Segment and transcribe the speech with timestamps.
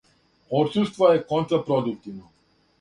[0.59, 2.29] Одсуство је контрапродуктивно.